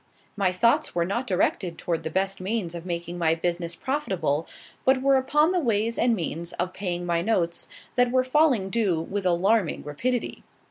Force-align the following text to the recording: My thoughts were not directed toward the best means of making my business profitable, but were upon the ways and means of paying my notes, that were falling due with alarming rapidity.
My 0.35 0.51
thoughts 0.51 0.95
were 0.95 1.05
not 1.05 1.27
directed 1.27 1.77
toward 1.77 2.01
the 2.01 2.09
best 2.09 2.41
means 2.41 2.73
of 2.73 2.87
making 2.87 3.19
my 3.19 3.35
business 3.35 3.75
profitable, 3.75 4.47
but 4.83 4.99
were 5.03 5.15
upon 5.15 5.51
the 5.51 5.59
ways 5.59 5.95
and 5.99 6.15
means 6.15 6.53
of 6.53 6.73
paying 6.73 7.05
my 7.05 7.21
notes, 7.21 7.69
that 7.93 8.09
were 8.11 8.23
falling 8.23 8.71
due 8.71 8.99
with 8.99 9.27
alarming 9.27 9.83
rapidity. 9.83 10.41